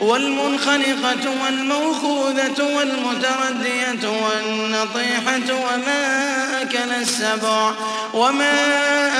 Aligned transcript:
والمنخنقة 0.00 1.30
والموخوذة 1.44 2.62
والمتردية 2.76 4.08
والنطيحة 4.08 5.54
وما 5.54 6.62
أكل 6.62 6.92
السبع 7.02 7.72
وما 8.14 8.54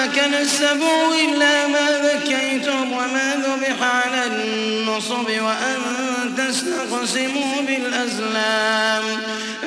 أكل 0.04 0.34
السبع 0.34 1.08
إلا 1.24 1.66
ما 1.66 1.90
ذكيتم 2.02 2.92
وما 2.92 3.34
ذبح 3.46 3.82
على 3.82 4.26
النصب 4.26 5.26
وأن 5.28 5.78
تستقسموا 6.36 7.62
بالأزلام. 7.66 9.04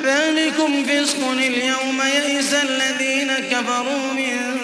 ذلكم 0.04 0.84
فسق 0.84 1.28
اليوم 1.30 2.02
يئس 2.02 2.54
الذين 2.54 3.32
كفروا 3.50 4.12
من 4.12 4.61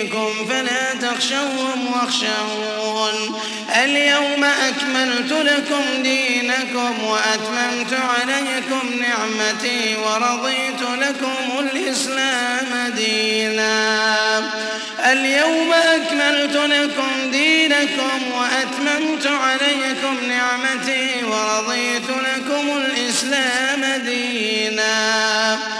دينكم 0.00 0.46
فلا 0.48 0.94
تخشوهم 0.94 1.92
واخشون 1.92 3.40
اليوم 3.84 4.44
أكملت 4.44 5.32
لكم 5.32 6.02
دينكم 6.02 7.04
وأتممت 7.04 7.92
عليكم 7.92 9.00
نعمتي 9.00 9.96
ورضيت 9.96 10.82
لكم 10.82 11.58
الإسلام 11.58 12.92
دينا. 12.96 14.38
اليوم 15.12 15.72
أكملت 15.72 16.56
لكم 16.56 17.30
دينكم 17.30 18.32
وأتممت 18.32 19.26
عليكم 19.26 20.16
نعمتي 20.28 21.24
ورضيت 21.24 22.10
لكم 22.10 22.76
الإسلام 22.76 24.02
دينا. 24.04 25.79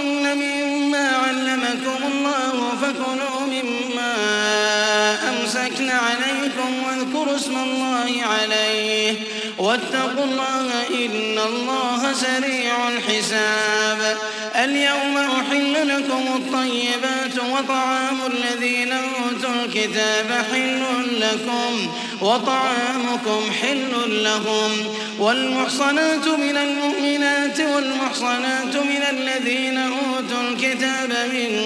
أمسكن 5.71 5.89
عليكم 5.89 6.83
واذكروا 6.83 7.35
اسم 7.35 7.57
الله 7.57 8.23
عليه. 8.23 9.13
واتقوا 9.57 10.23
الله 10.23 10.87
إن 10.89 11.39
الله 11.39 12.13
سريع 12.13 12.89
الحساب. 12.89 14.17
اليوم 14.55 15.17
أحل 15.17 15.87
لكم 15.87 16.23
الطيبات 16.35 17.39
وطعام 17.53 18.19
الذين 18.33 18.91
أوتوا 18.91 19.55
الكتاب 19.65 20.45
حل 20.51 20.81
لكم. 21.19 21.91
وطعامكم 22.21 23.51
حل 23.61 24.23
لهم. 24.23 24.71
والمحصنات 25.19 26.27
من 26.27 26.57
المؤمنات 26.57 27.59
والمحصنات 27.59 28.75
من 28.75 29.03
الذين 29.09 29.77
أوتوا 29.77 30.41
الكتاب 30.49 31.09
من 31.33 31.61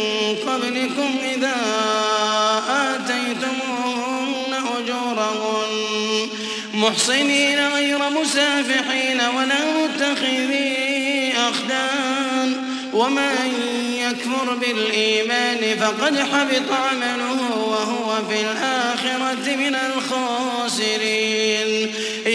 قبلكم 0.48 1.16
إذا 1.36 1.56
آتيتموهن 2.70 4.54
أجورهن. 4.78 6.30
محصنين 6.74 7.68
غير 7.68 8.00
مسافحين 8.10 9.22
ولا 9.38 9.60
متخذي 9.84 11.34
أخدان. 11.38 12.66
ومن 12.94 13.54
يكفر 14.00 14.56
بالإيمان 14.56 15.80
فقد 15.80 16.20
حبط 16.20 16.72
عمله 16.72 17.40
وهو 17.58 18.16
في 18.30 18.42
الآخرة 18.42 19.56
من 19.56 19.76
الخاسرين. 19.76 20.05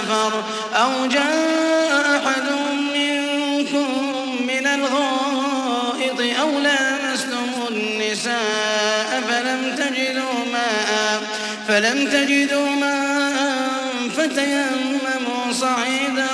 سفر 0.00 0.42
أو 0.74 1.06
جاء 1.06 2.16
أحد 2.16 2.48
منكم 2.94 3.88
من 4.46 4.66
الغائط 4.66 6.40
أو 6.40 6.50
لامستم 6.58 7.48
النساء 7.70 9.22
فلم 9.28 9.76
تجدوا 9.76 10.44
ماء 10.52 11.22
فلم 11.68 12.06
تجدوا 12.06 12.68
ماء 12.68 13.70
فتيمموا 14.16 15.52
صعيدا 15.52 16.28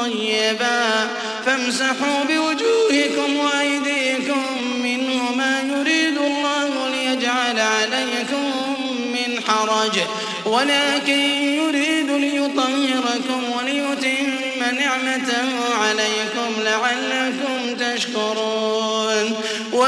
طيبا. 0.00 1.08
فامسحوا 1.46 2.24
بوجوهكم 2.28 3.36
وأيديكم 3.36 4.42
منه 4.82 5.32
ما 5.36 5.60
يريد 5.60 6.18
الله 6.18 6.88
ليجعل 6.88 7.58
عليكم 7.58 8.52
من 9.12 9.40
حرج. 9.48 9.98
ولكن 10.46 11.59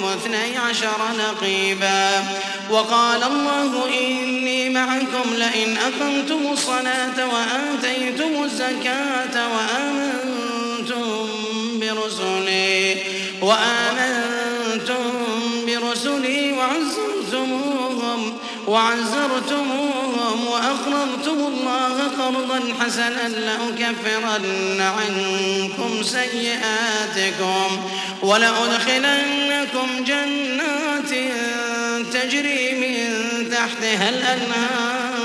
منهم 0.00 0.12
اثني 0.12 0.56
عشر 0.56 1.00
نقيبا. 1.18 2.24
وقال 2.70 3.22
الله 3.22 3.88
إني 3.88 4.68
معكم 4.68 5.34
لئن 5.34 5.76
أقمتم 5.76 6.52
الصلاة 6.52 7.26
وآتيتم 7.26 8.44
الزكاة 8.44 9.48
وآمنتم 9.54 11.28
برسلي 11.80 12.96
وآمنتم 13.42 15.12
برسلي 15.66 16.52
وعزرتموهم 16.52 16.99
وعزرتموهم 18.70 20.46
وأقرضتم 20.46 21.38
الله 21.46 22.08
قرضا 22.18 22.60
حسنا 22.80 23.28
لأكفرن 23.28 24.80
عنكم 24.80 26.02
سيئاتكم 26.02 27.90
ولأدخلنكم 28.22 30.04
جنات 30.04 31.10
تجري 32.12 32.72
من 32.80 33.50
تحتها 33.50 34.08
الأنهار 34.08 35.19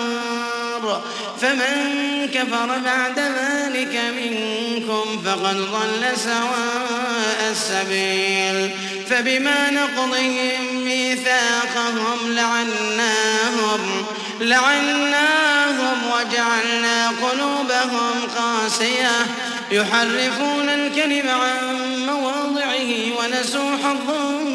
فمن 1.41 2.29
كفر 2.33 2.79
بعد 2.85 3.19
ذلك 3.19 4.01
منكم 4.15 5.21
فقد 5.25 5.55
ضل 5.55 6.17
سواء 6.17 7.51
السبيل. 7.51 8.71
فبما 9.09 9.71
نقضهم 9.71 10.83
ميثاقهم 10.83 12.17
لعناهم 12.31 14.05
لعناهم 14.41 15.97
وجعلنا 16.13 17.07
قلوبهم 17.07 18.11
قاسية. 18.37 19.25
يحرفون 19.71 20.69
الكلم 20.69 21.29
عن 21.29 21.75
مواضعه 22.05 22.91
ونسوا 23.19 23.77
حظا 23.83 24.29
مما 24.29 24.54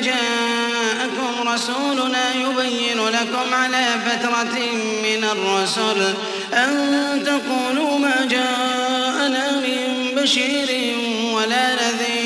جاءكم 0.00 1.48
رسولنا 1.48 2.34
يبين 2.34 3.08
لكم 3.08 3.54
على 3.54 3.86
فترة 4.06 4.58
من 5.02 5.24
الرسل 5.24 6.14
أن 6.52 7.22
تقولوا 7.24 7.98
ما 7.98 8.26
جاءنا 8.30 9.50
من 9.50 10.14
بشير 10.16 10.96
ولا 11.34 11.74
نذير. 11.74 12.25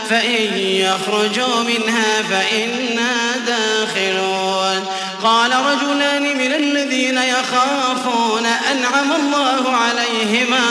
فإن 0.11 0.57
يخرجوا 0.57 1.63
منها 1.63 2.21
فإنا 2.29 3.37
داخلون. 3.47 4.85
قال 5.23 5.51
رجلان 5.51 6.37
من 6.37 6.53
الذين 6.53 7.17
يخافون 7.17 8.45
أنعم 8.45 9.11
الله 9.11 9.75
عليهما. 9.75 10.69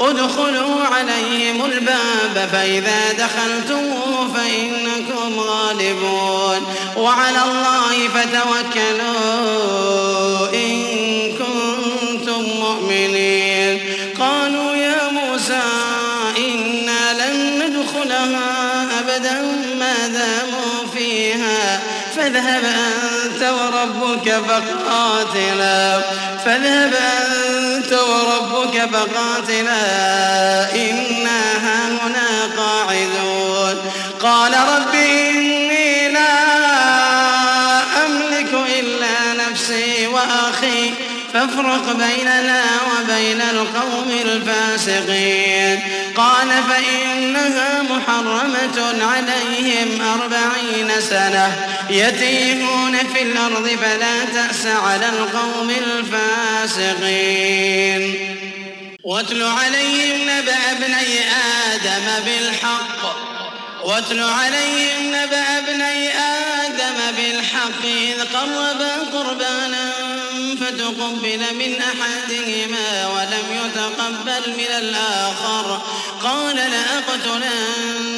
ادخلوا 0.00 0.84
عليهم 0.84 1.64
الباب 1.64 2.48
فإذا 2.52 3.12
دخلتموه 3.12 4.28
فإنكم 4.34 5.40
غالبون. 5.40 6.66
وعلى 6.96 7.42
الله 7.42 8.08
فتوكلوا 8.08 9.18
إن 10.54 10.87
فاذهب 22.28 22.64
أنت 22.64 23.42
وربك 23.42 24.42
فقاتلا. 24.48 26.00
فاذهب 26.44 26.94
أنت 26.94 27.92
وربك 27.92 28.90
فقاتلا. 28.92 29.80
إنا 30.74 31.40
هاهنا 31.64 32.54
قاعدون. 32.56 33.92
قال 34.22 34.52
رب 34.52 34.94
إني 34.94 36.08
لا 36.08 36.28
أملك 38.06 38.54
إلا 38.78 39.50
نفسي 39.50 40.06
وأخي. 40.06 40.90
فافرق 41.34 41.92
بيننا 41.92 42.62
وبين 42.90 43.40
القوم 43.40 44.10
الفاسقين. 44.24 45.80
قال 46.16 46.48
فإنها 46.70 47.82
محرمة 47.82 49.04
عليهم 49.04 49.88
أربعين 50.20 51.00
سنة. 51.00 51.77
يتيهون 51.90 52.98
في 53.14 53.22
الأرض 53.22 53.68
فلا 53.68 54.24
تأس 54.24 54.66
على 54.66 55.08
القوم 55.08 55.70
الفاسقين. 56.80 57.44
واتل 59.04 59.42
عليهم 59.42 60.28
نبأ 60.28 60.72
ابني 60.72 61.20
آدم 61.72 62.24
بالحق. 62.24 63.16
واتل 63.84 64.20
عليهم 64.20 65.08
نبأ 65.08 65.58
ابني 65.58 66.08
آدم 66.18 66.98
بالحق. 67.16 67.84
إذ 67.84 68.20
قربا 68.34 68.92
قربانا 69.12 69.92
فتقبل 70.60 71.42
من 71.54 71.72
أحدهما 71.82 73.06
ولم 73.06 73.46
يتقبل 73.64 74.44
من 74.58 74.70
الآخر. 74.78 75.66
قال 76.24 76.56
لأقتلنك 76.56 78.17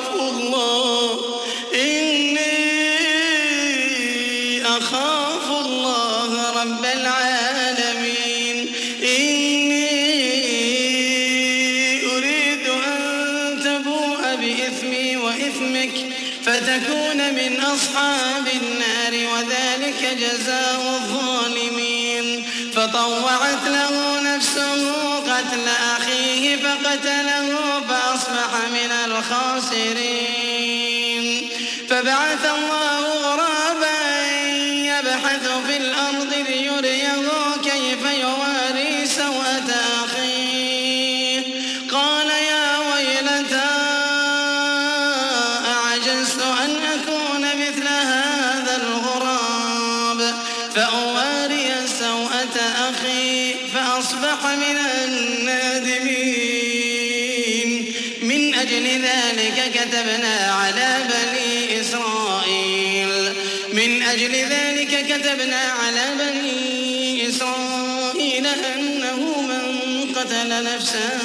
نفسا 70.91 71.19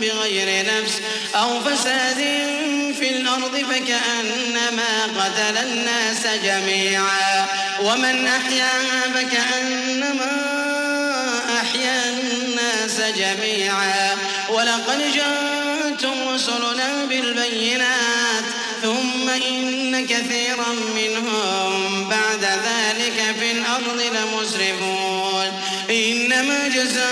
بغير 0.00 0.66
نفس 0.66 1.00
أو 1.34 1.60
فساد 1.60 2.16
في 2.98 3.10
الأرض 3.10 3.56
فكأنما 3.56 5.04
قتل 5.18 5.58
الناس 5.58 6.26
جميعا. 6.44 7.46
ومن 7.82 8.26
أحياها 8.26 9.02
فكأنما 9.14 10.32
أحيا 11.62 12.02
الناس 12.04 13.00
جميعا. 13.16 14.16
ولقد 14.48 15.12
جاءتم 15.14 16.28
رسلنا 16.34 17.04
بالبينات 17.08 18.44
ثم 18.82 19.28
إن 19.28 20.06
كثيرا 20.06 20.72
منهم 20.96 22.08
بعد 22.08 22.44
ذلك 22.44 23.36
في 23.40 23.52
الأرض 23.52 24.00
لمسرفون. 24.00 25.52
إنما 25.90 26.68
جزاء 26.68 27.11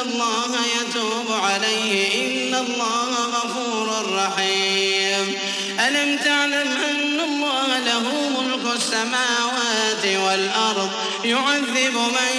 الله 0.00 0.56
يتوب 0.80 1.32
عليه. 1.32 2.22
إن 2.22 2.54
الله 2.54 3.10
غفور 3.26 3.88
رحيم. 4.14 5.38
ألم 5.80 6.18
تعلم 6.18 6.68
أن 6.90 7.20
الله 7.20 7.78
له 7.78 8.28
ملك 8.40 8.76
السماوات 8.76 10.04
والأرض 10.04 10.90
يعذب 11.24 11.94
من 11.94 12.36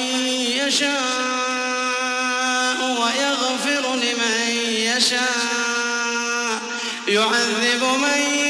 يشاء 0.67 1.01
ويغفر 2.81 3.95
لمن 3.95 4.41
يشاء. 4.67 6.61
يعذب 7.07 7.83
من 7.83 8.40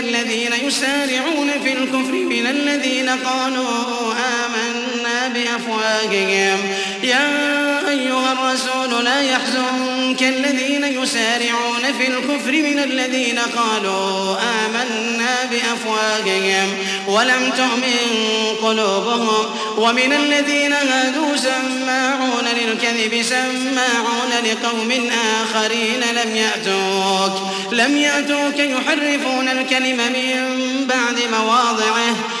الذين 0.00 0.52
يسارعون 0.66 1.50
في 1.64 1.72
الكفر 1.72 2.12
من 2.12 2.46
الذين 2.46 3.08
قالوا 3.08 4.12
آمنا 4.12 5.28
بأفواههم. 5.28 6.58
يا 7.02 7.88
أيها 7.88 8.32
الرسول 8.32 9.04
لا 9.04 9.20
يحزنك 9.20 9.89
الذين 10.22 10.84
يسارعون 10.84 11.82
في 11.98 12.08
الكفر 12.08 12.52
من 12.52 12.78
الذين 12.78 13.38
قالوا 13.38 14.36
آمنا 14.66 15.36
بأفواههم 15.50 16.68
ولم 17.06 17.52
تؤمن 17.56 18.30
قلوبهم 18.62 19.44
ومن 19.76 20.12
الذين 20.12 20.72
هادوا 20.72 21.36
سماعون 21.36 22.44
للكذب 22.44 23.22
سماعون 23.22 24.30
لقوم 24.44 25.10
آخرين 25.42 26.00
لم 26.00 26.36
يأتوك 26.36 27.32
لم 27.72 27.96
يأتوك 27.96 28.58
يحرفون 28.58 29.48
الكلم 29.48 29.96
من 29.96 30.86
بعد 30.86 31.18
مواضعه 31.32 32.14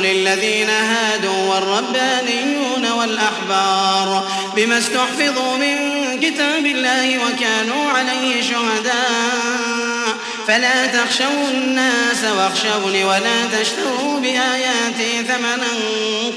للذين 0.00 0.70
هادوا 0.70 1.54
والربانيون 1.54 2.92
والأحبار 2.98 4.28
بما 4.56 4.78
استحفظوا 4.78 5.56
من 5.56 5.76
كتاب 6.20 6.66
الله 6.66 7.18
وكانوا 7.18 7.90
عليه 7.90 8.42
شهداء. 8.42 10.16
فلا 10.48 10.86
تخشوا 10.86 11.48
الناس 11.50 12.24
واخشوني 12.24 13.04
ولا 13.04 13.46
تشتروا 13.60 14.20
بآياتي 14.20 15.24
ثمنا 15.28 15.72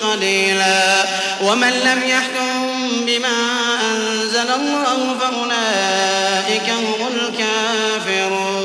قليلا. 0.02 1.06
ومن 1.42 1.70
لم 1.70 2.04
يحكم 2.10 2.80
بما 3.06 3.38
أنزل 3.92 4.50
الله 4.50 5.18
فأولئك 5.20 6.70
هم 6.70 7.08
الكافرون. 7.14 8.60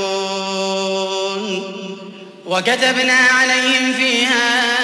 وكتبنا 2.47 3.19
عليهم 3.35 3.93
فيها 3.93 4.84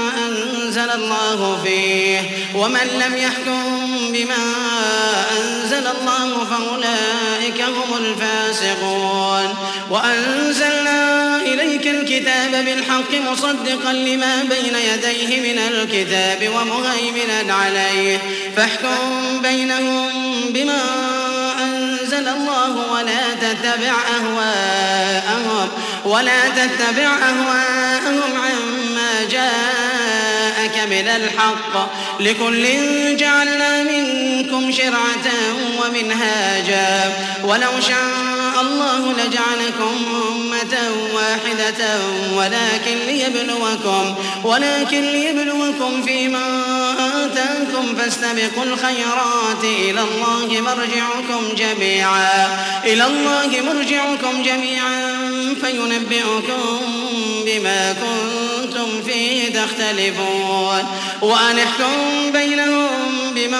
أنزل 0.81 1.03
الله 1.03 1.61
فيه 1.63 2.21
ومن 2.55 2.87
لم 3.05 3.17
يحكم 3.17 3.87
بما 4.11 4.35
أنزل 5.37 5.87
الله 5.87 6.45
فأولئك 6.45 7.61
هم 7.61 7.97
الفاسقون. 7.97 9.55
وأنزلنا 9.89 11.37
إليك 11.37 11.87
الكتاب 11.87 12.65
بالحق 12.65 13.31
مصدقا 13.31 13.93
لما 13.93 14.43
بين 14.43 14.75
يديه 14.75 15.53
من 15.53 15.59
الكتاب 15.59 16.49
ومهيمنا 16.55 17.53
عليه. 17.53 18.19
فاحكم 18.55 19.41
بينهم 19.41 20.09
بما 20.49 20.81
أنزل 21.63 22.27
الله 22.27 22.91
ولا 22.91 23.33
تتبع 23.41 23.93
أهواءهم 24.17 25.69
ولا 26.05 26.49
تتبع 26.49 27.07
أهواءهم 27.07 28.41
عما 28.41 29.23
جاءك 30.61 30.87
من 30.89 31.07
الحق 31.07 31.91
لكل 32.19 32.65
جعلنا 33.17 33.83
منكم 33.83 34.71
شرعة 34.71 35.27
ومنهاجا. 35.81 37.13
ولو 37.43 37.71
شاء 37.87 38.61
الله 38.61 39.11
لجعلكم 39.11 39.95
أمة 40.31 40.77
واحدة 41.13 41.99
ولكن 42.35 42.97
ليبلوكم 43.07 44.15
ولكن 44.43 45.01
ليبلوكم 45.01 46.03
فيما 46.05 46.63
آتاكم 47.25 47.95
فاستبقوا 47.95 48.63
الخيرات. 48.63 49.63
إلى 49.63 50.01
الله 50.01 50.61
مرجعكم 50.61 51.55
جميعا. 51.57 52.47
إلى 52.85 53.05
الله 53.05 53.61
مرجعكم 53.61 54.43
جميعا. 54.43 55.21
فينبئكم 55.61 56.81
بما 57.45 57.95
كنتم 58.81 59.03
فيه 59.11 59.53
تختلفون 59.53 60.85
وأن 61.21 61.59
احكم 61.59 62.31
بينهم 62.33 63.33
بما 63.35 63.59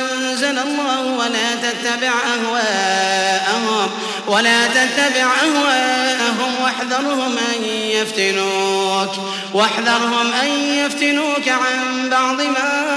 أنزل 0.00 0.58
الله 0.58 1.06
ولا 1.06 1.54
تتبع 1.54 2.12
أهواءهم. 2.34 3.90
ولا 4.26 4.66
تتبع 4.66 5.26
أهواءهم. 5.42 6.62
واحذرهم 6.62 7.38
أن 7.38 7.64
يفتنوك. 7.68 9.10
واحذرهم 9.54 10.32
أن 10.42 10.48
يفتنوك 10.84 11.48
عن 11.48 12.08
بعض 12.10 12.40
ما 12.40 12.96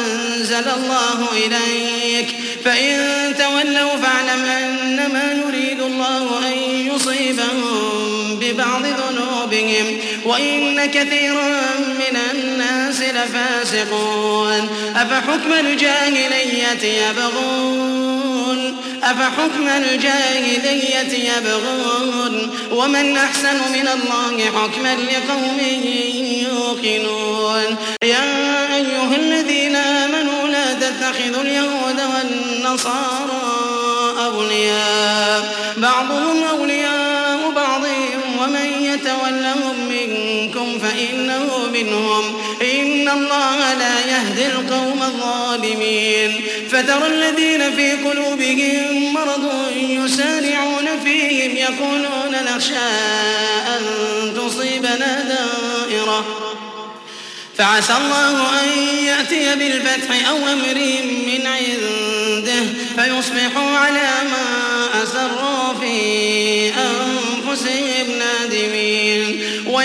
أنزل 0.00 0.68
الله 0.68 1.28
إليك. 1.32 2.36
فإن 2.64 3.34
تولوا 3.38 3.96
فاعلم 3.96 4.44
أنما 4.44 5.32
يريد 5.32 5.80
الله 5.80 6.38
أن 6.38 6.58
يصيبهم 6.94 7.64
ببعض 8.40 8.82
ذنوبهم. 8.82 9.98
وإن 10.24 10.86
كثيرا 10.86 11.48
من 11.78 12.18
الناس 12.32 13.02
لفاسقون. 13.02 14.68
أفحكم 14.96 15.52
الجاهلية 15.60 17.08
يبغون؟ 17.08 18.76
أفحكم 19.02 19.68
الجاهلية 19.68 21.32
يبغون؟ 21.32 22.50
ومن 22.70 23.16
أحسن 23.16 23.56
من 23.72 23.88
الله 23.88 24.44
حكما 24.46 24.94
لقوم 24.94 25.60
يوقنون. 26.50 27.76
يا 28.02 28.74
أيها 28.74 29.16
الذين 29.16 29.76
آمنوا 29.76 30.48
لا 30.48 30.74
تتخذوا 30.74 31.42
اليهود 31.42 32.00
والنصارى 32.14 33.44
أولياء. 34.24 35.54
بعضهم 35.76 36.44
أولياء 36.44 36.73
يتولهم 38.94 39.88
منكم 39.88 40.78
فإنه 40.78 41.68
منهم. 41.72 42.40
إن 42.62 43.08
الله 43.08 43.74
لا 43.74 44.00
يهدي 44.06 44.46
القوم 44.46 45.02
الظالمين. 45.02 46.40
فترى 46.70 47.06
الذين 47.06 47.76
في 47.76 47.92
قلوبهم 47.92 49.12
مرض 49.14 49.50
يسارعون 49.76 50.88
فيهم 51.04 51.56
يقولون 51.56 52.34
نخشى 52.46 52.88
أن 53.68 53.82
تصيبنا 54.36 55.24
دائرة. 55.28 56.24
فعسى 57.58 57.92
الله 57.92 58.60
أن 58.60 58.68
يأتي 59.04 59.54
بالفتح 59.54 60.28
أو 60.28 60.36
أمر 60.36 60.78
من 61.26 61.46
عنده 61.46 62.64
فيصبحوا 62.96 63.70
على 63.78 64.10
ما 64.30 64.43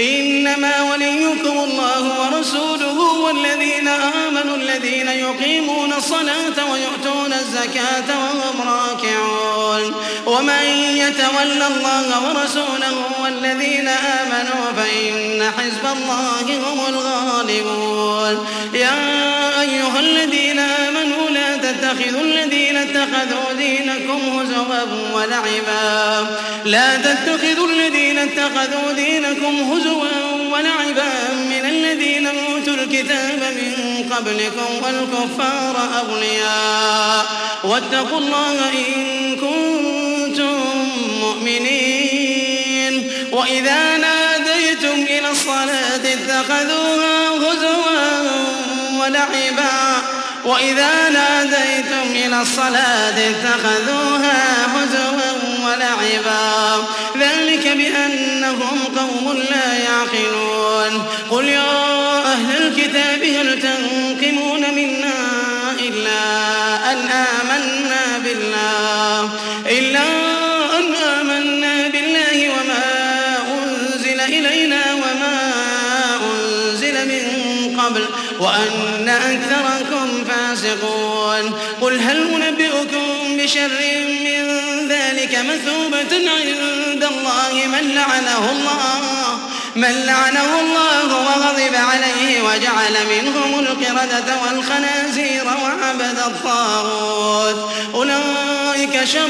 إنما 0.00 0.82
وليكم 0.82 1.58
الله 1.58 2.02
ورسوله 2.20 2.98
والذين 3.24 3.88
آمنوا 3.88 4.56
الذين 4.56 5.08
يقيمون 5.08 5.92
الصلاة 5.92 6.70
ويؤتون 6.72 7.32
الزكاة 7.32 8.08
وهم 8.18 8.68
راكعون. 8.68 9.94
ومن 10.26 10.64
يتول 10.96 11.62
الله 11.72 12.08
ورسوله 12.28 12.96
والذين 13.22 13.88
آمنوا 13.88 14.64
فإن 14.76 15.50
حزب 15.58 15.84
الله 15.96 16.46
هم 16.56 16.78
الغالبون. 16.94 18.46
يا 18.74 19.60
أيها 19.60 20.00
الذين 20.00 20.58
آمنوا 20.58 21.19
تتخذوا 21.72 22.22
الذين 22.22 22.76
اتخذوا 22.76 23.52
دينكم 23.58 24.20
هزوا 24.38 24.84
ولعبا. 25.14 26.26
لا 26.64 26.96
تتخذوا 26.96 27.68
الذين 27.68 28.18
اتخذوا 28.18 28.92
دينكم 28.92 29.72
هزوا 29.72 30.08
ولعبا 30.52 31.12
من 31.50 31.64
الذين 31.64 32.26
أوتوا 32.26 32.74
الكتاب 32.74 33.40
من 33.42 34.04
قبلكم 34.12 34.82
والكفار 34.82 35.88
أولياء 35.98 37.26
واتقوا 37.64 38.18
الله 38.18 38.68
إن 38.68 39.36
كنتم 39.36 40.60
مؤمنين. 41.20 43.10
وإذا 43.32 43.96
ناديتم 43.96 45.02
إلى 45.02 45.30
الصلاة 45.30 46.04
اتخذوها 46.04 47.28
هزوا 47.28 47.90
ولعبا. 49.00 49.89
وإذا 50.44 51.08
ناديتم 51.08 52.10
إلى 52.26 52.42
الصلاة 52.42 53.14
اتخذوها 53.30 54.66
هزوا 54.66 55.32
ولعبا. 55.66 56.86
ذلك 57.18 57.68
بأنهم 57.68 58.78
قوم 58.98 59.42
لا 59.50 59.78
يعقلون. 59.78 61.06
قل 61.30 61.44
يا 61.44 61.90
أهل 62.32 62.66
الكتاب 62.66 63.22
هل 63.22 63.62
تنقمون 63.62 63.79
ذلك 85.30 85.38
مثوبة 85.38 86.30
عند 86.30 87.04
الله. 87.04 87.66
من 87.66 87.94
لعنه 87.94 88.50
الله 88.52 89.38
من 89.76 90.06
لعنه 90.06 90.60
الله 90.60 91.16
وغضب 91.16 91.74
عليه 91.74 92.42
وجعل 92.42 93.06
منهم 93.10 93.58
القردة 93.58 94.36
والخنازير 94.42 95.44
وعبد 95.44 96.18
الطاغوت. 96.18 97.70
أولئك 97.94 99.04
شر 99.04 99.28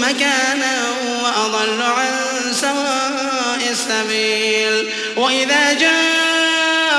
مكانا 0.00 0.82
وأضل 1.22 1.82
عن 1.82 2.14
سواء 2.52 3.70
السبيل. 3.70 4.90
وإذا 5.16 5.72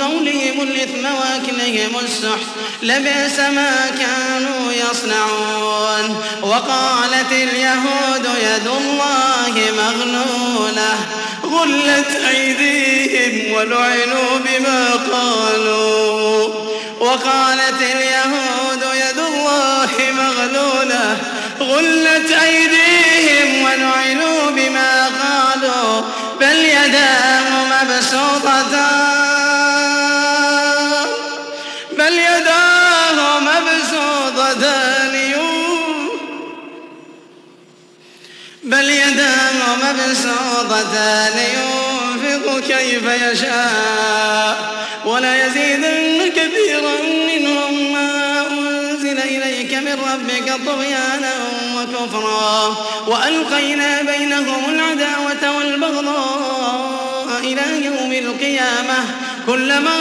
قولهم 0.00 0.60
الإثم 0.60 1.04
وأكلهم 1.04 1.98
السحت 2.04 2.46
لبئس 2.82 3.38
ما 3.38 3.90
كانوا 3.98 4.72
يصنعون. 4.72 6.22
وقالت 6.42 7.32
اليهود 7.32 8.28
يد 8.42 8.66
الله 8.66 9.54
مغلولة 9.76 10.94
غلت 11.44 12.20
أيديهم 12.30 13.52
ولعنوا 13.52 14.38
بما 14.38 14.90
قالوا. 15.12 16.48
وقالت 17.00 17.82
اليهود 17.82 18.82
يد 18.94 19.18
الله 19.18 19.90
مغلولة 20.12 21.16
غلت 21.60 22.32
أيديهم 22.32 23.62
ولعنوا 23.64 24.50
بما 24.50 25.04
قالوا. 25.04 26.02
بل 26.40 26.56
يداه 26.56 27.64
مبسوطتان 27.64 29.21
بل 38.62 38.90
يداه 38.90 39.76
مبسوطتان 39.76 41.38
ينفق 41.38 42.58
كيف 42.60 43.02
يشاء 43.04 44.72
ولا 45.04 45.46
يزيدن 45.46 46.32
كثيرا 46.36 46.96
منهم 47.26 47.92
ما 47.92 48.40
أنزل 48.50 49.18
إليك 49.18 49.74
من 49.74 49.98
ربك 50.12 50.66
طغيانا 50.66 51.32
وكفرا 51.76 52.76
وألقينا 53.06 54.02
بينهم 54.02 54.74
العداوة 54.74 55.56
والبغضاء 55.58 57.40
إلى 57.44 57.84
يوم 57.86 58.12
القيامة 58.12 59.04
كلما 59.46 59.96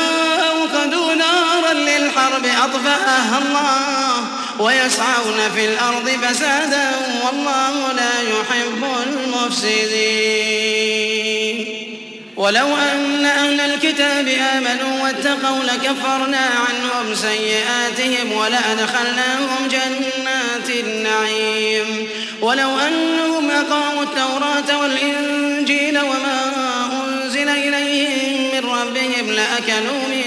أوقدوا 0.49 1.13
نارا 1.13 1.73
للحرب 1.73 2.45
أطفأها 2.45 3.37
الله 3.37 4.40
ويسعون 4.61 5.39
في 5.55 5.65
الأرض 5.65 6.09
فسادا 6.09 6.91
والله 7.25 7.93
لا 7.93 8.21
يحب 8.21 8.83
المفسدين. 9.07 10.61
ولو 12.35 12.67
أن 12.77 13.25
أهل 13.25 13.61
الكتاب 13.61 14.27
آمنوا 14.27 15.03
واتقوا 15.03 15.63
لكفرنا 15.63 16.37
عنهم 16.39 17.15
سيئاتهم 17.15 18.31
ولأدخلناهم 18.31 19.67
جنات 19.67 20.69
النعيم. 20.69 22.07
ولو 22.41 22.79
أنهم 22.79 23.51
أقاموا 23.51 24.03
التوراة 24.03 24.79
والإنجيل 24.81 25.99
وما 25.99 26.51
أنزل 27.03 27.49
إليهم 27.49 28.51
من 28.53 28.69
ربهم 28.69 29.31
لأكلوا 29.31 30.07
من 30.09 30.25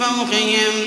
فوقهم. 0.00 0.86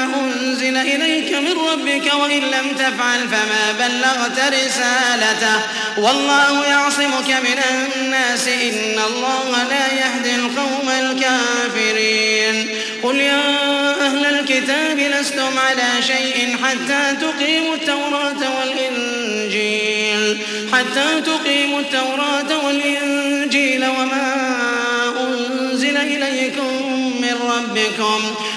أنزل 0.71 1.01
إليك 1.01 1.33
من 1.33 1.55
ربك 1.71 2.13
وإن 2.13 2.39
لم 2.39 2.75
تفعل 2.75 3.27
فما 3.27 3.71
بلغت 3.79 4.39
رسالته. 4.53 5.59
والله 5.97 6.65
يعصمك 6.67 7.29
من 7.29 7.59
الناس. 7.71 8.47
إن 8.47 8.99
الله 9.07 9.63
لا 9.69 9.93
يهدي 9.93 10.35
القوم 10.35 10.89
الكافرين. 10.99 12.67
قل 13.03 13.15
يا 13.15 13.41
أهل 14.01 14.25
الكتاب 14.25 14.99
لستم 14.99 15.59
على 15.59 16.01
شيء 16.07 16.57
حتى 16.63 17.15
تقيموا 17.21 17.75
التوراة 17.75 18.59
والإنجيل. 18.59 20.37
حتى 20.73 21.21
تقيموا 21.21 21.79
التوراة 21.79 22.65
والإنجيل 22.65 23.85
وما 23.85 24.35
أنزل 25.19 25.97
إليكم 25.97 26.71
من 27.21 27.35
ربكم. 27.41 28.35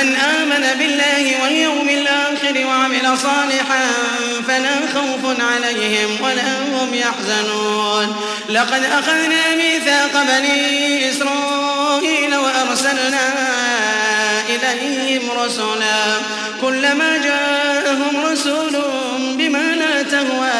من 0.00 0.16
آمن 0.16 0.78
بالله 0.78 1.42
واليوم 1.42 1.88
الآخر 1.88 2.66
وعمل 2.66 3.18
صالحا 3.18 3.86
فلا 4.48 4.76
خوف 4.94 5.40
عليهم 5.40 6.18
ولا 6.22 6.58
هم 6.58 6.94
يحزنون. 6.94 8.16
لقد 8.48 8.84
أخذنا 8.84 9.54
ميثاق 9.56 10.22
بني 10.22 11.10
إسرائيل 11.10 12.36
وأرسلنا 12.36 13.32
إليهم 14.48 15.30
رسلا. 15.30 16.20
كلما 16.60 17.16
جاءهم 17.16 18.26
رسول 18.32 18.82
بما 19.34 19.74
لا 19.74 20.02
تهوى 20.02 20.50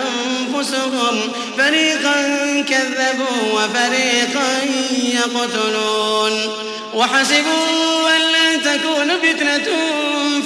أنفسهم 0.00 1.32
فريقا 1.58 2.16
كذبوا 2.68 3.52
وفريقا 3.52 4.48
يقتلون. 5.02 6.52
وحسبوا 6.94 8.16
أن 8.16 8.20
لا 8.32 8.56
تكون 8.56 9.08
فتنة 9.08 9.68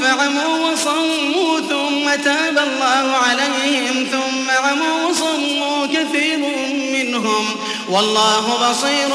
فعموا 0.03 0.71
وصموا 0.73 1.61
ثم 1.61 2.23
تاب 2.25 2.59
الله 2.59 3.17
عليهم 3.17 4.07
ثم 4.13 4.51
عموا 4.51 5.04
والله 7.95 8.71
بصير 8.71 9.09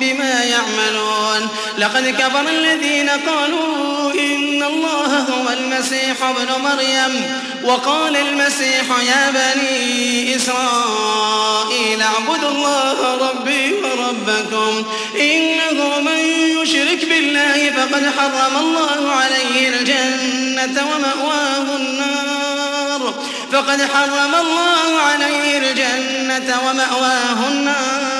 بما 0.00 0.44
يعملون. 0.44 1.48
لقد 1.78 2.08
كفر 2.08 2.48
الذين 2.48 3.10
قالوا 3.10 4.12
إن 4.12 4.62
الله 4.62 5.18
هو 5.18 5.48
المسيح 5.52 6.22
ابن 6.22 6.62
مريم. 6.62 7.40
وقال 7.64 8.16
المسيح 8.16 8.84
يا 9.08 9.30
بني 9.30 10.36
إسرائيل 10.36 12.02
اعبدوا 12.02 12.50
الله 12.50 13.28
ربي 13.28 13.74
وربكم. 13.74 14.84
إنه 15.20 16.00
من 16.00 16.18
يشرك 16.62 17.04
بالله 17.04 17.70
فقد 17.70 18.12
حرم 18.18 18.56
الله 18.56 19.12
عليه 19.12 19.68
الجنة 19.68 20.86
ومأواه 20.86 21.76
النار. 21.76 23.14
فقد 23.52 23.88
حرم 23.94 24.34
الله 24.34 25.00
عليه 25.00 25.58
الجنة 25.58 26.60
ومأواه 26.68 27.48
النار. 27.48 28.13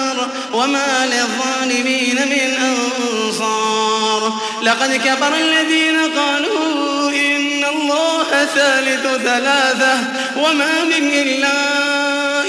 وما 0.52 1.06
للظالمين 1.06 2.16
من 2.28 2.54
أنصار. 2.62 4.32
لقد 4.62 4.96
كفر 4.96 5.34
الذين 5.34 5.98
قالوا 6.16 7.10
إن 7.10 7.64
الله 7.64 8.24
ثالث 8.54 9.02
ثلاثة 9.24 9.98
وما 10.36 10.84
من 10.84 11.10
إلا 11.12 11.52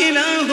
إله 0.10 0.48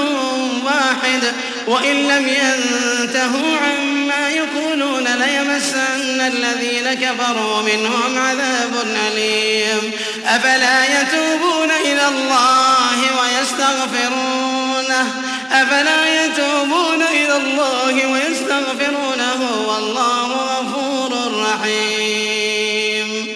واحد 0.64 1.32
وإن 1.66 2.08
لم 2.08 2.28
ينتهوا 2.28 3.56
عما 3.56 4.28
يقولون 4.28 5.04
ليمسن 5.04 6.20
الذين 6.20 6.94
كفروا 6.94 7.62
منهم 7.62 8.18
عذاب 8.18 8.72
أليم. 9.12 9.92
أفلا 10.26 11.00
يتوبون 11.00 11.70
إلى 11.84 12.08
الله 12.08 12.98
ويستغفرونه؟ 13.20 15.06
أفلا 15.52 16.24
يتوبون 16.24 17.02
إلى 17.02 17.36
الله 17.36 18.06
ويستغفرونه 18.06 19.40
والله 19.68 20.26
غفور 20.26 21.12
رحيم. 21.42 23.26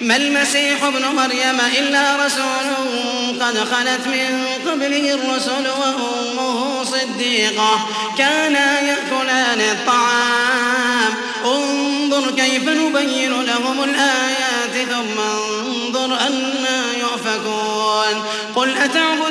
ما 0.00 0.16
المسيح 0.16 0.84
ابن 0.84 1.04
مريم 1.16 1.60
إلا 1.78 2.26
رسول 2.26 2.68
قد 3.40 3.58
خلت 3.58 4.06
من 4.06 4.46
قبله 4.66 5.14
الرسل 5.14 5.64
وأمه 5.80 6.84
صديقة. 6.84 7.88
كانا 8.18 8.80
يأكلان 8.80 9.60
الطعام. 9.60 11.14
انظر 11.44 12.30
كيف 12.30 12.68
نبين 12.68 13.42
لهم 13.42 13.84
الآيات 13.84 14.88
ثم 14.88 15.20
انظر 15.20 16.20
أنا 16.20 16.92
يؤفكون. 17.00 18.24
قل 18.56 18.78
أتعبدون 18.78 19.27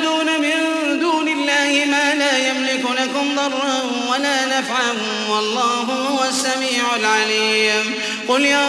ضرا 3.48 3.80
ولا 4.10 4.46
نفعا 4.46 4.92
والله 5.30 5.82
هو 6.10 6.24
السميع 6.24 6.96
العليم. 6.96 7.94
قل 8.28 8.44
يا 8.44 8.68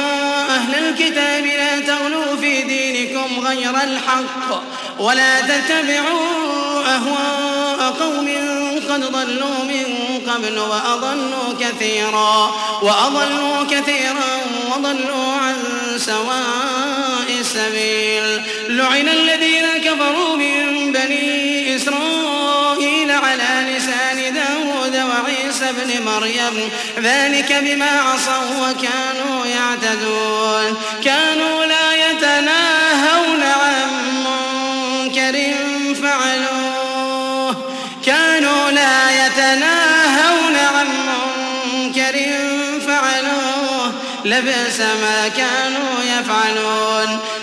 أهل 0.56 0.76
الكتاب 0.76 1.46
لا 1.46 1.80
تغلوا 1.80 2.36
في 2.36 2.62
دينكم 2.62 3.48
غير 3.48 3.76
الحق 3.84 4.64
ولا 5.00 5.42
تتبعوا 5.42 6.84
أهواء 6.96 7.92
قوم 8.00 8.30
قد 8.90 9.12
ضلوا 9.12 9.64
من 9.64 9.86
قبل 10.28 10.60
وأضلوا 10.60 11.54
كثيرا 11.60 12.52
وأضلوا 12.82 13.64
كثيرا 13.64 14.42
وضلوا 14.72 15.34
عن 15.34 15.56
سواء 15.98 17.30
السبيل. 17.40 18.42
لعن 18.70 19.10
الذين 19.10 19.66
كفروا 19.84 20.36
من 20.36 20.92
بني 20.92 21.76
إسرائيل 21.76 22.09
وعيسى 25.80 26.00
بن 26.00 26.06
مريم. 26.06 26.70
ذلك 27.00 27.54
بما 27.62 27.90
عصوا 28.02 28.70
وكانوا 28.70 29.46
يعتدون. 29.46 30.78
كانوا 31.04 31.66
لا 31.66 32.12
يتناهون 32.12 33.44
عن 33.44 33.90
منكر 34.26 35.54
فعلوه. 36.04 37.56
كانوا 38.06 38.72
لا 38.72 39.26
يتناهون 39.26 40.56
عن 40.56 40.88
منكر 41.74 42.16
فعلوه. 42.88 43.94
لبئس 44.26 44.80
ما 44.80 45.28
كانوا 45.38 46.04
يفعلون. 46.04 47.20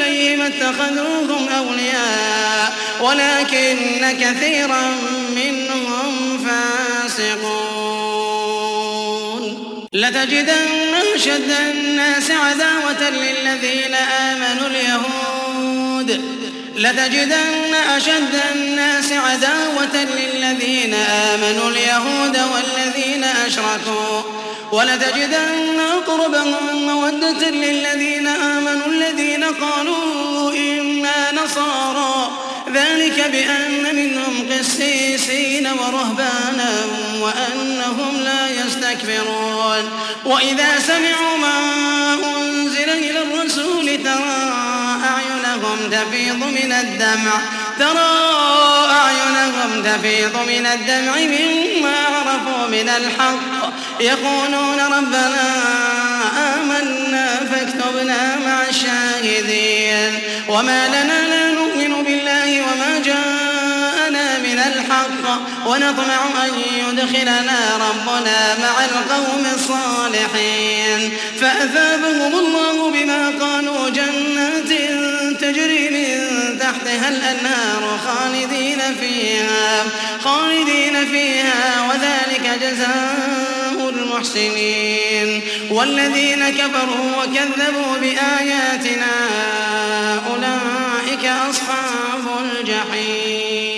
إليهم 0.00 0.42
اتخذوهم 0.42 1.48
أولياء 1.48 2.72
ولكن 3.00 4.16
كثيرا 4.20 4.82
منهم 5.36 6.38
فاسقون. 6.46 7.60
لتجدن 9.92 10.94
أشد 11.14 11.50
الناس 11.50 12.30
عداوة 12.30 13.10
للذين 13.10 13.94
آمنوا 13.94 14.66
اليهود. 14.66 16.20
لتجدن 16.76 17.74
أشد 17.96 18.40
الناس 18.54 19.12
عداوة 19.12 20.04
للذين 20.04 20.94
آمنوا 20.94 21.70
اليهود 21.70 22.38
والذين 22.52 23.24
أشركوا. 23.24 24.22
ولتجدن 24.72 25.80
أقربهم 25.80 26.86
مودة 26.86 27.50
للذين 27.50 28.26
آمنوا 28.26 28.86
الذين 28.86 29.44
قالوا 29.44 30.52
إنا 30.52 31.32
نصارى. 31.32 32.30
ذلك 32.74 33.30
بأن 33.32 33.96
منهم 33.96 34.48
قسيسين 34.52 35.66
ورهبانا 35.66 36.72
وأنهم 37.20 38.20
لا 38.20 38.48
يستكبرون. 38.50 39.90
وإذا 40.24 40.78
سمعوا 40.78 41.36
ما 41.36 41.58
أنزل 42.36 42.90
إلى 42.90 43.18
الرسول 43.22 43.86
ترى 44.04 44.52
أعينهم 45.04 45.90
تفيض 45.90 46.36
من 46.36 46.72
الدمع 46.72 47.40
ترى 47.78 48.79
أعينهم 49.00 49.82
تفيض 49.82 50.36
من 50.46 50.66
الدمع 50.66 51.14
مما 51.16 51.96
عرفوا 52.14 52.66
من 52.66 52.88
الحق. 52.88 53.72
يقولون 54.00 54.80
ربنا 54.96 55.46
آمنا 56.54 57.26
فاكتبنا 57.50 58.36
مع 58.46 58.58
الشاهدين. 58.68 60.12
وما 60.48 60.88
لنا 60.88 61.18
لا 61.32 61.44
نؤمن 61.50 62.02
بالله 62.04 62.48
وما 62.60 62.92
جاءنا 63.04 64.38
من 64.38 64.58
الحق. 64.70 65.24
ونطمع 65.66 66.20
أن 66.44 66.52
يدخلنا 66.78 67.60
ربنا 67.76 68.38
مع 68.64 68.84
القوم 68.84 69.44
الصالحين. 69.54 71.00
فأثابهم 71.40 72.32
الله 72.38 72.90
بما 72.90 73.22
قالوا 73.40 73.88
جنات 73.88 74.70
تجري 75.40 75.90
من 75.90 76.09
تحتها 76.90 77.08
الأنهار 77.08 77.98
خالدين 78.06 78.80
فيها 79.00 79.84
خالدين 80.24 81.06
فيها 81.06 81.88
وذلك 81.88 82.58
جزاء 82.62 83.88
المحسنين. 83.88 85.42
والذين 85.70 86.50
كفروا 86.50 87.16
وكذبوا 87.18 87.96
بآياتنا 88.00 89.14
أولئك 90.30 91.24
أصحاب 91.50 92.24
الجحيم. 92.60 93.76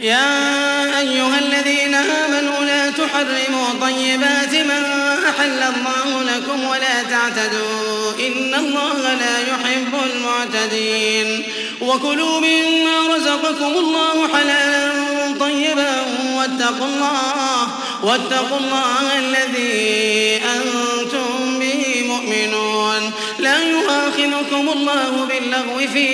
يا 0.00 0.98
أيها 0.98 1.38
الذين 1.38 1.94
آمنوا 1.94 2.64
لا 2.64 2.90
تحرموا 2.90 3.68
طيبات 3.80 4.54
ما 4.68 5.18
أحل 5.28 5.62
الله 5.62 6.22
لكم 6.22 6.64
ولا 6.64 7.02
تعتدوا. 7.10 7.95
إن 8.26 8.54
الله 8.54 9.14
لا 9.14 9.38
يحب 9.40 9.94
المعتدين 10.10 11.42
وكلوا 11.80 12.40
مما 12.40 13.16
رزقكم 13.16 13.78
الله 13.78 14.28
حلالا 14.28 14.92
طيبا 15.40 15.94
واتقوا 16.36 16.86
الله 16.86 17.68
واتقوا 18.02 18.58
الله 18.58 19.18
الذي 19.18 20.40
أنتم 20.56 21.58
به 21.58 22.04
مؤمنون 22.06 23.12
لا 23.38 23.62
يؤاخذكم 23.62 24.68
الله 24.68 25.28
باللغو 25.28 25.78
في 25.92 26.08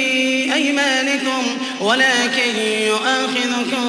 أيمانكم 0.54 1.58
ولكن 1.80 2.58
يؤاخذكم 2.86 3.88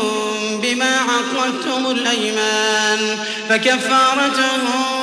بما 0.62 0.98
عقدتم 1.00 1.92
الأيمان 1.92 3.18
فكفارته 3.50 5.03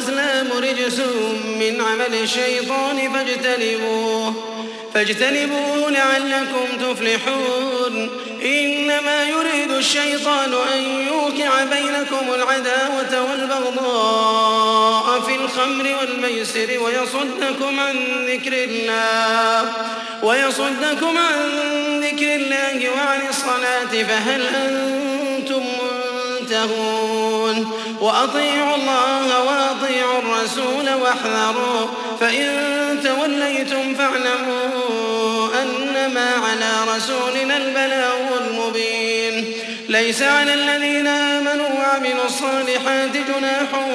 والأزلام 0.00 0.52
رجس 0.52 0.98
من 1.44 1.80
عمل 1.80 2.14
الشيطان 2.22 3.12
فاجتنبوه 3.12 4.34
فاجتنبوه 4.94 5.90
لعلكم 5.90 6.66
تفلحون. 6.80 8.10
إنما 8.44 9.24
يريد 9.24 9.70
الشيطان 9.70 10.54
أن 10.74 10.82
يوقع 11.06 11.64
بينكم 11.64 12.34
العداوة 12.34 13.30
والبغضاء 13.30 15.20
في 15.20 15.34
الخمر 15.34 15.96
والميسر 16.00 16.80
ويصدكم 16.82 17.80
عن 17.80 18.26
ذكر 18.26 18.52
الله 18.52 19.72
ويصدكم 20.22 21.18
عن 21.18 21.50
ذكر 22.00 22.34
الله 22.34 22.90
وعن 22.90 23.28
الصلاة 23.28 24.02
فهل 24.02 24.46
أنتم 24.46 25.09
منتهون 26.50 27.70
وأطيعوا 28.00 28.76
الله 28.76 29.44
وأطيعوا 29.44 30.18
الرسول 30.18 31.02
واحذروا. 31.02 31.86
فإن 32.20 32.48
توليتم 33.04 33.94
فاعلموا 33.94 35.48
أنما 35.62 36.30
على 36.30 36.96
رسولنا 36.96 37.56
البلاغ 37.56 38.18
المبين. 38.40 39.52
ليس 39.88 40.22
على 40.22 40.54
الذين 40.54 41.06
آمنوا 41.06 41.68
وعملوا 41.68 42.24
الصالحات 42.26 43.10
جناح 43.12 43.86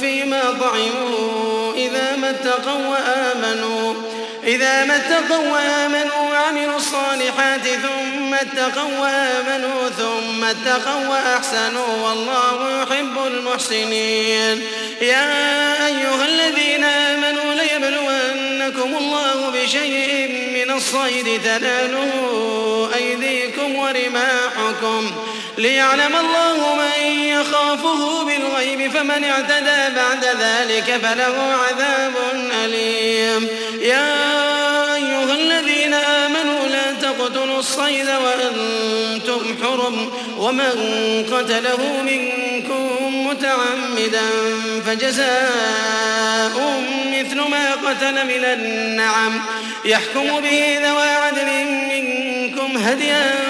فيما 0.00 0.42
طعموا 0.60 1.74
إذا 1.74 2.16
ما 2.16 2.30
اتقوا 2.30 2.86
وآمنوا. 2.86 3.94
إذا 4.50 4.84
ما 4.84 4.96
اتقوا 4.96 5.48
وآمنوا 5.48 6.30
وعملوا 6.30 6.76
الصالحات 6.76 7.68
ثم 7.68 8.34
اتقوا 8.34 8.98
وآمنوا 8.98 9.88
ثم 9.88 10.44
اتقوا 10.44 11.06
وأحسنوا 11.08 12.08
والله 12.08 12.82
يحب 12.82 13.26
المحسنين. 13.26 14.62
يا 15.02 15.86
أيها 15.86 16.24
الذين 16.24 16.84
آمنوا 16.84 17.54
ليبلونكم 17.54 18.96
الله 18.96 19.50
بشيء 19.50 20.28
من 20.54 20.70
الصيد 20.76 21.42
تناله 21.42 22.90
أيديكم 22.94 23.74
ورماحكم 23.74 25.10
ليعلم 25.58 26.16
الله 26.16 26.74
من 26.74 27.02
يخافه 27.12 28.24
بالغيب 28.24 28.92
فمن 28.92 29.24
اعتدى 29.24 29.94
بعد 29.96 30.24
ذلك 30.24 31.00
فله 31.02 31.56
عذاب 31.68 32.12
أليم. 32.64 33.48
يا 33.80 34.19
تقتلوا 37.20 37.58
الصيد 37.58 38.06
وأنتم 38.08 39.40
حرم 39.62 40.10
ومن 40.38 40.72
قتله 41.32 42.02
منكم 42.02 43.26
متعمدا 43.26 44.28
فجزاء 44.86 46.82
مثل 47.06 47.40
ما 47.40 47.72
قتل 47.72 48.26
من 48.26 48.44
النعم 48.44 49.40
يحكم 49.84 50.40
به 50.40 50.78
ذوى 50.82 51.08
عدل 51.08 51.64
منكم 51.90 52.76
هديا 52.76 53.49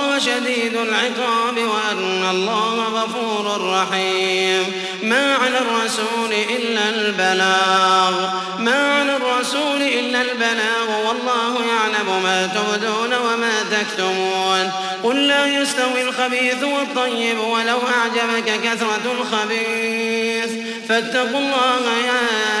شديد 0.25 0.77
العقاب 0.77 1.57
وأن 1.57 2.29
الله 2.29 2.83
غفور 2.83 3.73
رحيم. 3.73 4.73
ما 5.03 5.35
على 5.35 5.57
الرسول 5.57 6.33
إلا 6.33 6.89
البلاغ. 6.89 8.29
ما 8.59 8.93
على 8.93 9.15
الرسول 9.15 9.81
إلا 9.81 10.21
البلاغ. 10.21 11.07
والله 11.07 11.65
يعلم 11.65 12.23
ما 12.23 12.49
تبدون 12.55 13.13
وما 13.13 13.63
تكتمون. 13.71 14.71
قل 15.03 15.27
لا 15.27 15.45
يستوي 15.45 16.01
الخبيث 16.01 16.63
والطيب 16.63 17.39
ولو 17.39 17.79
أعجبك 17.97 18.61
كثرة 18.63 19.15
الخبيث. 19.19 20.51
فاتقوا 20.89 21.39
الله 21.39 21.81
يا 22.07 22.60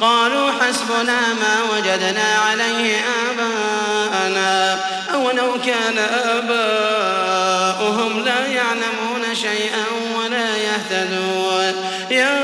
قالوا 0.00 0.50
حسبنا 0.50 1.20
ما 1.34 1.62
وجدنا 1.72 2.28
عليه 2.48 3.00
آباءنا. 3.30 4.78
أولو 5.14 5.50
كان 5.66 5.98
آباؤهم 6.38 8.12
لا 8.24 8.46
يعلمون 8.46 9.34
شيئا 9.34 9.84
ولا 10.18 10.56
يهتدون. 10.56 11.74
يا 12.10 12.38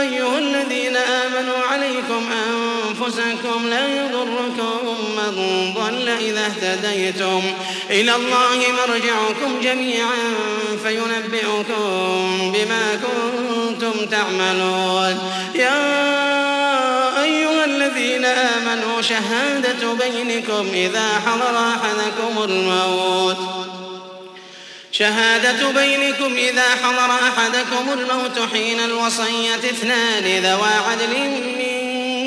أيها 0.00 0.38
الذين 0.38 0.96
آمنوا 0.96 1.58
عليكم 1.70 2.30
أنفسكم 2.32 3.68
لا 3.70 3.86
يضركم 3.88 4.80
من 5.16 5.34
ضل 5.74 6.08
إذا 6.08 6.46
اهتديتم. 6.46 7.42
إلى 7.90 8.14
الله 8.14 8.58
مرجعكم 8.72 9.60
جميعا 9.62 10.34
فينبئكم 10.82 12.52
بما 12.52 12.84
كنتم 13.02 14.06
تعملون. 14.06 15.18
يا 15.54 16.11
شهادة 19.02 19.92
بينكم 19.92 20.68
إذا 20.72 21.08
حضر 21.26 21.58
أحدكم 21.58 22.44
الموت. 22.44 23.36
شهادة 24.92 25.70
بينكم 25.70 26.34
إذا 26.36 26.68
حضر 26.82 27.10
أحدكم 27.10 27.92
الموت 27.92 28.48
حين 28.52 28.80
الوصية 28.80 29.54
اثنان 29.54 30.42
ذوى 30.42 30.70
عدل 30.90 31.18
منكم. 31.18 31.91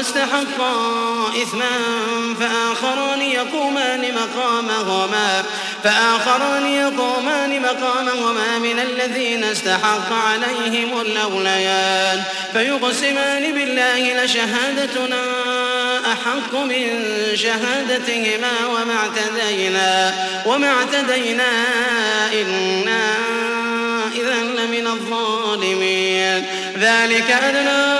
أنهما 0.00 0.08
استحقا 0.08 1.28
إثما 1.42 1.70
فآخران 2.40 3.22
يقومان 3.22 4.14
مقامهما 4.14 5.44
فآخران 5.84 6.66
يقومان 6.66 7.62
مقامهما 7.62 8.58
من 8.58 8.78
الذين 8.78 9.44
استحق 9.44 10.12
عليهم 10.12 11.00
الأوليان 11.00 12.22
فيقسمان 12.52 13.52
بالله 13.52 14.24
لشهادتنا 14.24 15.22
أحق 16.12 16.54
من 16.54 17.06
شهادتهما 17.34 18.66
وما 18.66 18.94
اعتدينا 18.94 20.14
وما 20.46 20.72
اعتدينا 20.72 21.50
إنا 22.32 23.16
إذا 24.14 24.42
لمن 24.42 24.86
الظالمين 24.86 26.46
ذلك 26.78 27.30
أدنى 27.30 27.99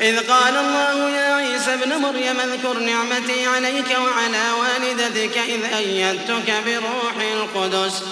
إذ 0.00 0.30
قال 0.30 0.56
الله 0.56 1.10
يا 1.10 1.34
عيسى 1.34 1.74
ابن 1.74 1.96
مريم 1.96 2.40
اذكر 2.40 2.78
نعمتي 2.78 3.46
عليك 3.46 3.98
وعلى 3.98 4.50
والدتك 4.60 5.38
إذ 5.38 5.64
أيدتك 5.64 6.54
بروح 6.66 7.16
القدس. 7.32 8.02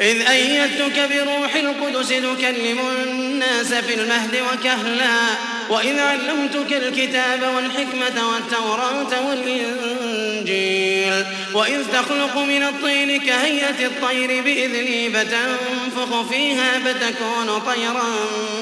إذ 0.00 0.22
أيدتك 0.22 1.08
بروح 1.10 1.54
القدس 1.54 2.08
تكلم 2.08 2.78
الناس 3.02 3.74
في 3.74 3.94
المهد 3.94 4.42
وكهلا 4.52 5.16
وإذ 5.70 5.98
علمتك 5.98 6.72
الكتاب 6.72 7.42
والحكمة 7.54 8.28
والتوراة 8.28 9.28
والإنجيل 9.28 11.24
وإذ 11.54 11.82
تخلق 11.92 12.38
من 12.38 12.62
الطين 12.62 13.20
كهيئة 13.20 13.86
الطير 13.86 14.42
بإذني 14.42 15.10
فتنفخ 15.10 16.28
فيها 16.30 16.78
فتكون 16.78 17.58
طيرا 17.58 18.04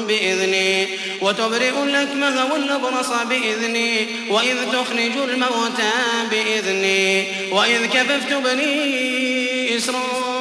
بإذني 0.08 0.88
وتبرئ 1.20 1.82
الأكمه 1.82 2.52
والأبرص 2.52 3.10
بإذني 3.28 4.06
وإذ 4.28 4.56
تخرج 4.72 5.16
الموتى 5.30 5.92
بإذني 6.30 7.26
وإذ 7.52 7.86
كففت 7.86 8.32
بني 8.32 9.76
إسرائيل 9.76 10.35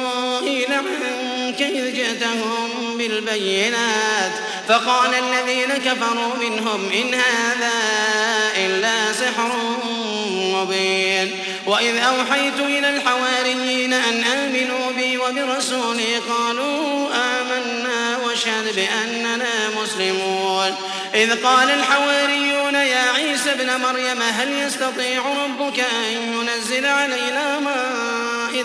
عنك 0.76 1.62
إذ 1.62 1.94
جئتهم 1.94 2.98
بالبينات 2.98 4.32
فقال 4.68 5.10
الذين 5.14 5.68
كفروا 5.68 6.36
منهم 6.40 6.90
إن 6.92 7.14
هذا 7.14 7.72
إلا 8.56 9.12
سحر 9.12 9.52
مبين 10.54 11.30
وإذ 11.66 11.96
أوحيت 11.96 12.60
إلى 12.60 12.96
الحواريين 12.96 13.92
أن 13.92 14.24
آمنوا 14.24 14.92
بي 14.96 15.18
وبرسولي 15.18 16.16
قالوا 16.28 17.08
آمنا 17.14 18.18
واشهد 18.26 18.74
بأننا 18.76 19.70
مسلمون 19.82 20.74
إذ 21.14 21.42
قال 21.42 21.70
الحواريون 21.70 22.74
يا 22.74 23.12
عيسى 23.14 23.52
ابن 23.52 23.80
مريم 23.80 24.22
هل 24.22 24.52
يستطيع 24.52 25.22
ربك 25.44 25.80
أن 25.80 26.34
ينزل 26.34 26.86
علينا 26.86 27.58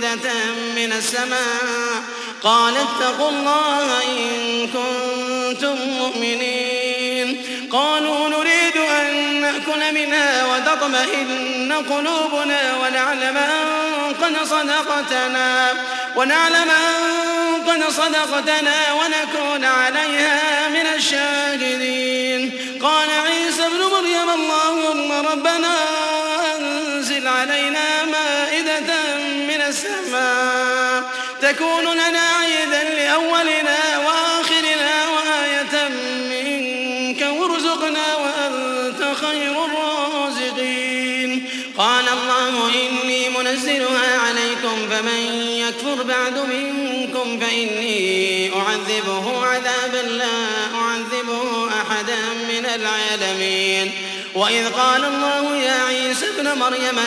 مائدة 0.02 0.34
من 0.76 0.93
السماء 0.93 2.04
قال 2.43 2.74
اتقوا 2.78 3.30
الله 3.30 4.04
إن 4.04 4.68
كنتم 4.68 5.76
مؤمنين. 5.76 7.41
قالوا 7.72 8.30
نريد 8.30 8.78
أن 8.78 9.41
نأكل 9.41 9.93
منها 9.93 10.45
وتطمئن 10.45 11.74
قلوبنا 11.89 12.78
ونعلم 12.78 13.38
أن 13.38 14.14
قد 14.22 14.43
صدقتنا 14.45 15.74
ونعلم 16.16 16.70
أن 16.70 17.64
قد 17.68 17.89
صدقتنا 17.89 18.93
ونكون 18.93 19.66
عليها 19.66 20.70
من 20.70 20.86
الشاهدين. 20.95 22.52
قال 22.82 23.10
عيسى 23.10 23.66
ابن 23.66 23.78
مريم 23.78 24.30
اللهم 24.30 25.12
ربنا 25.12 25.76
أنزل 26.58 27.28
علينا 27.28 28.01
تكون 31.52 31.93
لنا 31.93 32.20
عيدا 32.41 32.84
لأولنا 32.84 33.97
وآخرنا 33.97 35.10
وآية 35.10 35.89
منك 36.32 37.22
وارزقنا 37.22 38.16
وأنت 38.16 39.16
خير 39.26 39.66
الرازقين. 39.66 41.49
قال 41.78 42.06
الله 42.08 42.70
إني 42.70 43.30
منزلها 43.30 44.20
عليكم 44.20 44.89
فمن 44.89 45.22
يكفر 45.47 46.04
بعد 46.04 46.38
منكم 46.38 47.39
فإني 47.39 48.52
أعذبه 48.56 49.45
عذابا 49.45 50.08
لا 50.08 50.38
أعذبه 50.76 51.70
أحدا 51.70 52.20
من 52.49 52.66
العالمين. 52.66 53.91
وإذ 54.36 54.70
قال 54.70 55.04
الله 55.06 55.56
يا 55.56 55.84
عيسى 55.84 56.26
ابن 56.38 56.60
مريم 56.60 57.00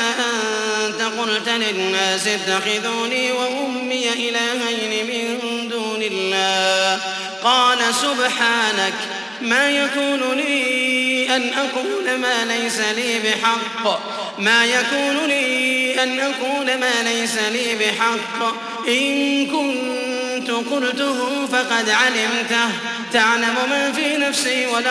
أنت 0.86 1.02
قلت 1.18 1.48
للناس 1.48 2.28
اتخذوني 2.28 3.32
وأمي 3.32 4.12
إلهين 4.12 5.06
من 5.06 5.68
دون 5.68 6.02
الله؟ 6.02 7.00
قال 7.44 7.78
سبحانك 7.94 8.94
ما 9.42 9.70
يكون 9.70 10.32
لي 10.32 11.36
أن 11.36 11.52
أقول 11.52 12.18
ما 12.18 12.44
ليس 12.44 12.80
لي 12.80 13.18
بحق. 13.18 14.00
ما 14.38 14.64
يكون 14.64 15.26
لي 15.26 16.02
أن 16.02 16.20
أقول 16.20 16.66
ما 16.66 17.02
ليس 17.02 17.36
لي 17.36 17.74
بحق. 17.74 18.54
إن 18.88 19.46
كنت 19.46 20.50
قلته 20.50 21.46
فقد 21.46 21.90
علمته. 21.90 22.68
تعلم 23.12 23.56
ما 23.70 23.92
في 23.92 24.16
نفسي 24.16 24.66
ولا 24.66 24.90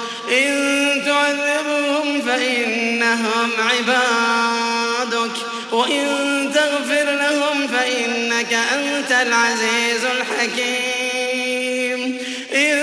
إن 0.31 1.01
تعذبهم 1.05 2.21
فإنهم 2.21 3.49
عبادك 3.59 5.31
وإن 5.71 6.05
تغفر 6.53 7.03
لهم 7.03 7.67
فإنك 7.67 8.53
أنت 8.53 9.11
العزيز 9.11 10.05
الحكيم. 10.05 11.99
إن 12.55 12.77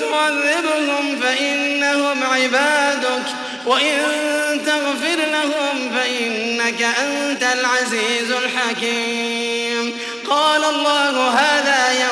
تعذبهم 0.00 1.20
فإنهم 1.20 2.22
عبادك 2.22 3.26
وإن 3.66 3.98
تغفر 4.66 5.16
لهم 5.32 5.90
فإنك 5.94 6.82
أنت 6.82 7.42
العزيز 7.42 8.30
الحكيم. 8.30 9.98
قال 10.30 10.64
الله 10.64 11.28
هذا 11.30 11.92
يوم 12.00 12.11